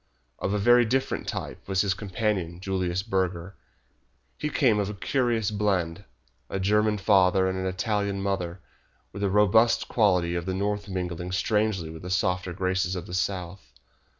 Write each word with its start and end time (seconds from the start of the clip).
Of 0.39 0.51
a 0.55 0.57
very 0.57 0.83
different 0.83 1.27
type 1.27 1.67
was 1.67 1.81
his 1.81 1.93
companion, 1.93 2.59
Julius 2.59 3.03
Burger. 3.03 3.53
He 4.35 4.49
came 4.49 4.79
of 4.79 4.89
a 4.89 4.95
curious 4.95 5.51
blend, 5.51 6.05
a 6.49 6.59
German 6.59 6.97
father 6.97 7.47
and 7.47 7.55
an 7.55 7.67
Italian 7.67 8.19
mother, 8.19 8.61
with 9.13 9.21
the 9.21 9.29
robust 9.29 9.87
qualities 9.87 10.37
of 10.37 10.47
the 10.47 10.55
North 10.55 10.89
mingling 10.89 11.31
strangely 11.31 11.91
with 11.91 12.01
the 12.01 12.09
softer 12.09 12.51
graces 12.51 12.95
of 12.95 13.05
the 13.05 13.13
South. 13.13 13.73